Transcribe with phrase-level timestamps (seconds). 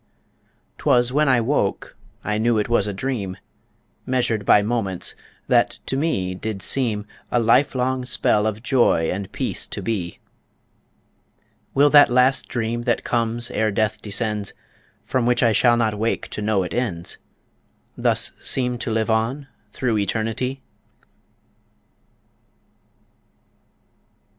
[0.79, 3.37] 'Twas when I woke I knew it was a dream,
[4.03, 5.13] Measured by moments,
[5.47, 10.17] that to me did seem, A life long spell of joy and peace to be
[11.75, 14.55] Will that last dream that comes ere death descends,
[15.05, 17.19] From which I shall not wake to know it ends,
[17.95, 20.63] Thus seem to live on through Eternity?